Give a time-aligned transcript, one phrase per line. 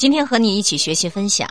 [0.00, 1.46] 今天和你一起学习分享，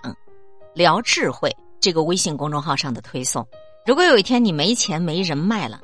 [0.73, 3.47] 聊智慧这个微信公众号上的推送。
[3.85, 5.79] 如果有一天你没钱没人脉了，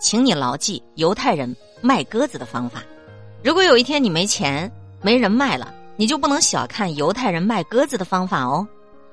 [0.00, 2.84] 请你牢记犹太人卖鸽子的方法。
[3.42, 4.70] 如果有一天你没钱
[5.02, 8.64] 没人脉了，你就不能小看犹太人卖鸽子的方法哦。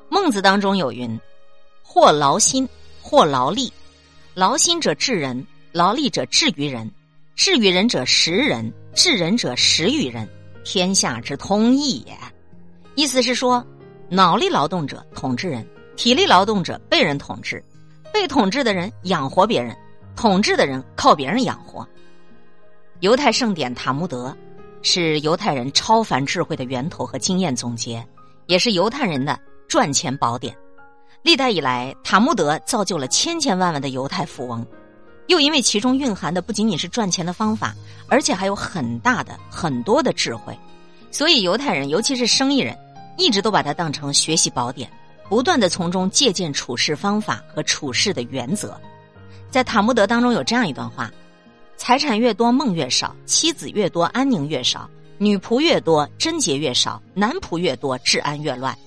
[0.08, 1.20] 孟子当中有云
[1.82, 2.70] ：“或劳心，
[3.02, 3.74] 或劳力。
[4.36, 6.88] 劳心者治人，劳力者治于人，
[7.36, 10.30] 治于人者食人，治人者食于人。
[10.64, 12.16] 天下之通义也。”
[12.96, 13.66] 意思是说，
[14.10, 15.66] 脑力劳动者统治人，
[15.96, 17.64] 体力劳动者被人统治，
[18.14, 19.76] 被统治的人养活别人，
[20.16, 21.88] 统治的人靠别人养活。
[23.00, 24.36] 犹太圣典《塔木德》
[24.88, 28.06] 是犹太人超凡智慧的源头和经验总结，
[28.48, 30.56] 也是犹太人的赚钱宝典。
[31.24, 34.66] 历代以来，《塔木德》造就了千千万万的犹太富翁，
[35.28, 37.74] 又因为其中蕴含的不仅仅是赚钱的方法，
[38.08, 40.58] 而且还有很大的很多的智慧。
[41.12, 42.78] 所以，犹太人，尤其是生意人，
[43.18, 44.90] 一直都把它当成学习宝典，
[45.30, 48.80] 不断的从中借鉴处事方法和处事的原则。
[49.50, 51.12] 在塔木德当中有这样一段话：
[51.78, 58.78] 财产越多，梦越少；妻子越多，安宁越少；女仆越多，贞洁越少；男仆越多，治安越乱。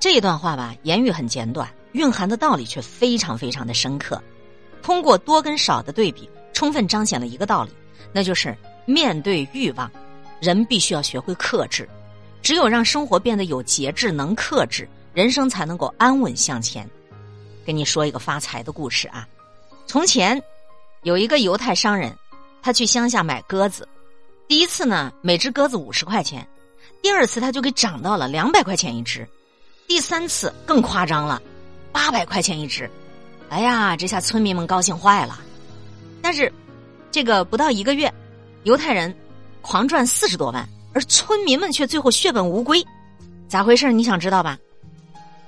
[0.00, 4.22] 这一段话吧，言语很简短，蕴含的道理却非常非常的深刻。
[4.82, 7.70] 通过多跟少的对比，充分彰显了一个道理，
[8.12, 9.90] 那就是面对欲望。
[10.40, 11.88] 人必须要学会克制，
[12.44, 16.88] 只有让生活变得有节制、能克制，人生才能够安稳向前。
[17.64, 19.26] 跟你说一个发财的故事啊！
[19.86, 20.40] 从前
[21.04, 22.14] 有一个犹太商人，
[22.62, 23.88] 他去乡下买鸽子，
[24.46, 26.46] 第一次呢，每只鸽子五十块钱，
[27.00, 29.26] 第二次他就给涨到了两百块钱一只，
[29.88, 31.40] 第三次更夸张了，
[31.92, 32.90] 八百块钱一只。
[33.48, 35.40] 哎呀，这下村民们高兴坏了。
[36.20, 36.52] 但是
[37.10, 38.12] 这个不到一个月，
[38.64, 39.16] 犹太人。
[39.62, 42.82] 狂赚四十多万，而村民们却最后血本无归，
[43.48, 43.90] 咋回事？
[43.92, 44.56] 你想知道吧？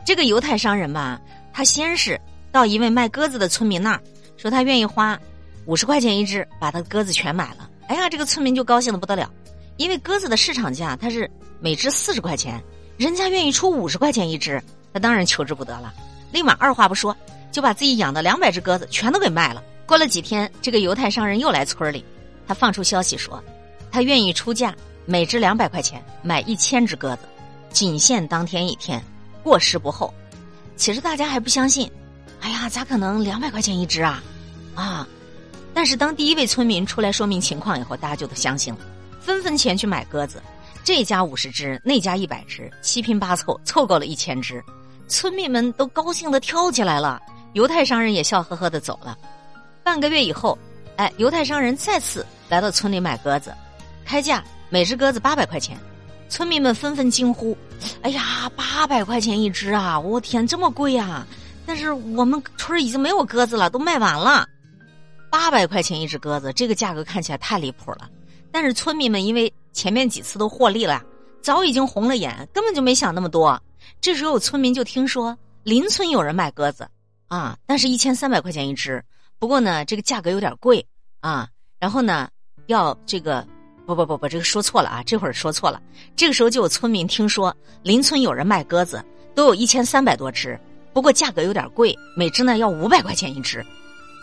[0.04, 1.20] 这个犹太商人吧，
[1.52, 4.00] 他先是到一位卖鸽子的村民那儿，
[4.36, 5.18] 说他愿意花
[5.64, 7.70] 五十块钱一只，把他鸽子全买了。
[7.86, 9.30] 哎呀，这个村民就高兴的不得了，
[9.76, 11.30] 因为鸽子的市场价它是
[11.60, 12.60] 每只四十块钱，
[12.96, 14.60] 人家愿意出五十块钱一只，
[14.92, 15.94] 他当然求之不得了，
[16.32, 17.16] 立马二话不说
[17.52, 19.62] 就把自己养的两百只鸽子全都给卖了。
[19.86, 22.04] 过了几天，这个犹太商人又来村里，
[22.48, 23.40] 他放出消息说。
[23.88, 24.74] 他愿意出价
[25.06, 27.22] 每只两百块钱买一千只鸽子，
[27.70, 29.02] 仅限当天一天，
[29.42, 30.12] 过时不候。
[30.76, 31.90] 其实大家还不相信，
[32.40, 34.22] 哎呀，咋可能两百块钱一只啊？
[34.74, 35.08] 啊！
[35.72, 38.80] 但是当第一位村民出来说明情况以后，大家就都相信了，
[39.20, 40.42] 纷纷前去买鸽子。
[40.84, 44.62] 这家五十只，那家一百只，七拼八凑凑够了一千只，
[45.08, 47.20] 村民们都高兴的跳起来了。
[47.54, 49.16] 犹太商人也笑呵呵的走了。
[49.82, 50.58] 半个月以后，
[50.96, 53.54] 哎，犹太商人再次来到村里买鸽子。
[54.04, 55.78] 开价每只鸽子八百块钱，
[56.28, 57.56] 村民们纷纷惊呼
[58.02, 59.98] ：“哎呀，八百块钱一只啊！
[59.98, 61.26] 我天，这么贵呀！”
[61.64, 64.46] 但是我们村已经没有鸽子了，都卖完了。
[65.30, 68.10] 八百块钱一只鸽子，这个价格看起来太离谱了。
[68.50, 71.02] 但是村民们因为前面几次都获利了，
[71.40, 73.60] 早已经红了眼，根本就没想那么多。
[74.00, 76.88] 这时候村民就听说邻村有人卖鸽子
[77.28, 79.02] 啊，但是一千三百块钱一只，
[79.38, 80.84] 不过呢这个价格有点贵
[81.20, 81.48] 啊，
[81.78, 82.28] 然后呢
[82.66, 83.46] 要这个。
[83.86, 85.02] 不不不不，这个说错了啊！
[85.06, 85.80] 这会儿说错了。
[86.16, 89.02] 这个时候就有村民听说邻村有人卖鸽子，
[89.32, 90.58] 都有一千三百多只，
[90.92, 93.64] 不过价格有点贵，每只呢要五百块钱一只。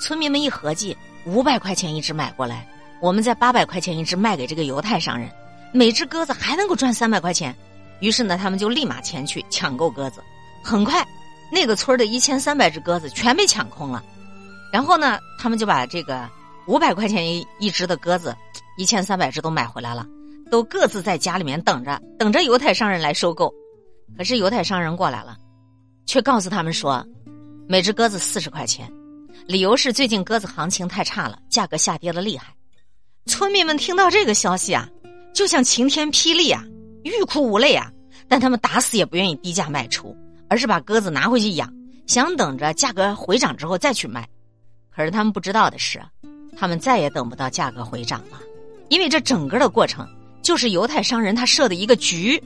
[0.02, 2.68] 村民们一合计，五百块钱一只买过来，
[3.02, 5.32] 我们在八百块钱一只卖给这个犹太商人，
[5.72, 7.56] 每只鸽子还能够赚三百块钱。
[8.02, 10.22] 于是呢，他们就立马前去抢购鸽子。
[10.62, 11.08] 很快，
[11.50, 14.04] 那个村的一千三百只鸽子全被抢空了。
[14.74, 16.30] 然后呢，他们就把这个
[16.66, 18.36] 五百块钱一一只的鸽子。
[18.78, 20.06] 一千三百只都买回来了，
[20.50, 23.54] 都各自在家里面等着，等着犹太商人来收购。
[24.18, 25.38] 可是犹太商人过来了，
[26.06, 27.06] 却告诉他们说，
[27.68, 28.92] 每只鸽子四十块钱，
[29.48, 32.54] 理由是最近鸽子行情太差了，价格下跌的厉害。
[33.26, 34.88] 村民们听到这个消息啊，
[35.34, 36.64] 就像晴天霹雳啊，
[37.04, 37.90] 欲哭无泪啊，
[38.28, 40.16] 但他们打死也不愿意低价卖出，
[40.50, 41.72] 而是把鸽子拿回去养，
[42.06, 44.28] 想等着价格回涨之后再去卖。
[44.92, 46.00] 可是他们不知道的是，
[46.56, 48.40] 他们再也等不到价格回涨了。
[48.94, 50.08] 因为这整个的过程
[50.44, 52.40] 就是犹太商人他设的一个局，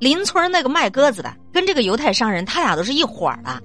[0.00, 3.62] 邻村那个卖鸽子的跟这个犹太商人他俩都是一伙儿的，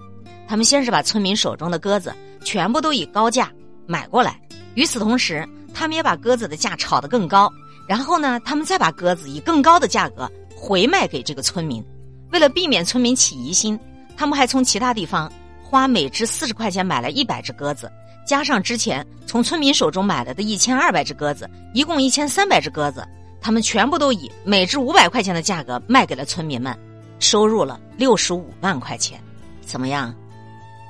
[0.47, 3.51] 他们先是把村民手中的鸽子全部都以高价
[3.87, 4.39] 买过来，
[4.75, 5.43] 与此同时，
[5.73, 7.51] 他们也把鸽子的价炒得更高，
[7.87, 11.83] 然后呢，他们再把鸽子以更高的价格回卖给这个村民。
[12.31, 13.79] 为了避免村民起疑心，
[14.15, 15.31] 他们还从其他地方
[15.63, 17.91] 花每只四十块钱买了一百只鸽子。
[18.25, 23.07] 加上之前从村民手中买来的一千二百只鸽子，一共一千三百只鸽子，
[23.41, 26.77] 他们全部都以每只五百块钱的价格卖给了村民们。
[27.19, 29.21] 收入了六十五万块钱，
[29.65, 30.15] 怎么样？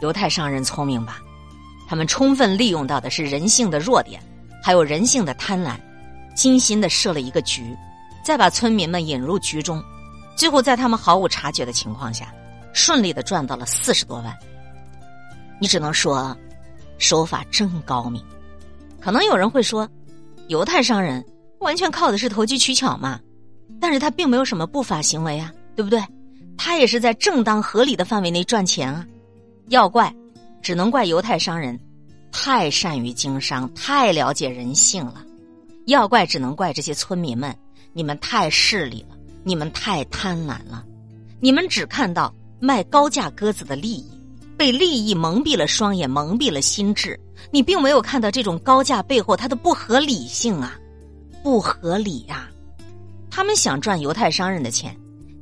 [0.01, 1.19] 犹太商人聪明吧？
[1.87, 4.21] 他们充分利用到的是人性的弱点，
[4.61, 5.75] 还有人性的贪婪，
[6.35, 7.75] 精心的设了一个局，
[8.23, 9.83] 再把村民们引入局中，
[10.35, 12.31] 最后在他们毫无察觉的情况下，
[12.73, 14.37] 顺利的赚到了四十多万。
[15.59, 16.37] 你只能说，
[16.99, 18.23] 手法真高明。
[18.99, 19.89] 可能有人会说，
[20.49, 21.25] 犹太商人
[21.59, 23.19] 完全靠的是投机取巧嘛？
[23.79, 25.99] 但是他并没有什么不法行为啊，对不对？
[26.57, 29.07] 他也是在正当合理的范围内赚钱啊。
[29.69, 30.13] 要怪，
[30.61, 31.79] 只能怪犹太商人
[32.31, 35.23] 太善于经商，太了解人性了；
[35.85, 37.55] 要怪，只能怪这些村民们，
[37.93, 40.83] 你们太势利了，你们太贪婪了，
[41.39, 44.11] 你们只看到卖高价鸽子的利益，
[44.59, 47.17] 被利益蒙蔽了双眼，蒙蔽了心智。
[47.49, 50.77] 你并没有看到这种高价背后它的不合理性啊，
[51.41, 52.49] 不合理呀！
[53.31, 54.93] 他们想赚犹太商人的钱，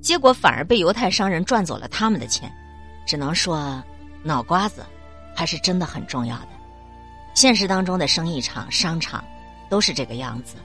[0.04, 2.48] 结果反而被犹太商人赚走了他们的钱，
[3.08, 3.84] 只能说。
[4.24, 4.86] 脑瓜子
[5.34, 6.48] 还是真的很重要的。
[7.34, 9.24] 现实当中的生意场、商场
[9.70, 10.56] 都是这个样子，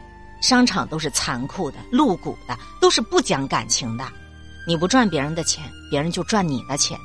[0.41, 4.05] 商场都是残酷的、露骨的，都是不讲感情的。
[4.67, 6.99] 你不赚别人的钱，别人就赚你的钱。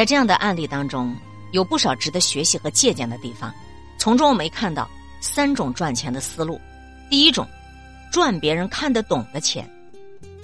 [0.00, 1.14] 在这样的案例当中，
[1.50, 3.52] 有不少值得学习和借鉴的地方。
[3.98, 4.88] 从中我们看到
[5.20, 6.58] 三种赚钱的思路：
[7.10, 7.46] 第一种，
[8.10, 9.70] 赚别人看得懂的钱。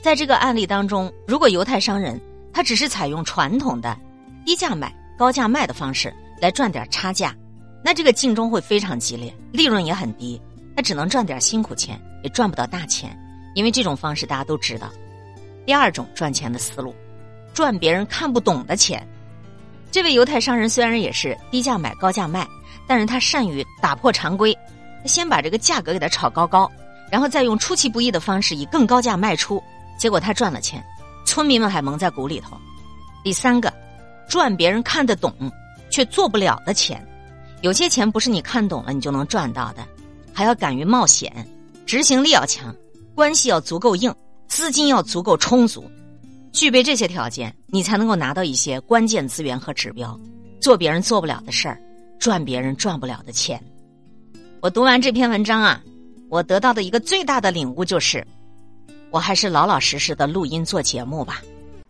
[0.03, 2.21] 在这个案例当中，如果犹太商人
[2.53, 3.99] 他只是采用传统的
[4.45, 4.95] 低价买。
[5.17, 7.35] 高价卖的方式来赚点差价，
[7.83, 10.39] 那这个竞争会非常激烈，利润也很低，
[10.77, 13.19] 他只能赚点辛苦钱，也赚不到大钱。
[13.55, 14.91] 因为这种方式大家都知道。
[15.65, 16.95] 第二种赚钱的思路，
[17.55, 19.03] 赚别人看不懂的钱。
[19.91, 22.47] 这位犹太商人虽然也是低价买高价卖，
[22.87, 24.57] 但是他善于打破常规，
[25.03, 26.71] 他先把这个价格给他炒高高，
[27.11, 29.63] 然后再用出其不意的方式以更高价卖出，
[29.99, 30.85] 结果他赚了钱，
[31.25, 32.57] 村民们还蒙在鼓里头。
[33.25, 33.73] 第三个。
[34.29, 35.33] 赚别人看得懂
[35.89, 37.01] 却做不了的钱，
[37.61, 39.87] 有些钱不是你看懂了你就能赚到的，
[40.35, 41.33] 还要敢于冒险，
[41.87, 42.75] 执行力要强，
[43.15, 44.13] 关系要足够硬，
[44.49, 45.89] 资金要足够充足，
[46.57, 50.19] 具备这些条件，你才能够拿到一些关键资源和指标，
[50.59, 51.79] 做别人做不了的事儿，
[52.19, 53.63] 赚别人赚不了的钱。
[54.63, 55.83] 我读完这篇文章啊，
[56.31, 58.27] 我得到的一个最大的领悟就是，
[59.11, 61.43] 我还是老老实实的录音做节目吧。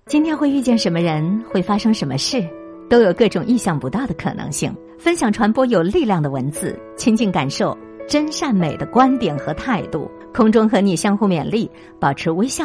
[0.06, 2.44] 今天会遇见什么人，会发生什么事，
[2.90, 4.74] 都有各种意想不到的可能性。
[4.98, 7.78] 分享传播有力量的文字，亲近感受
[8.08, 10.10] 真善美的观点和态度。
[10.34, 11.70] 空中和你相互勉励，
[12.00, 12.64] 保持微笑、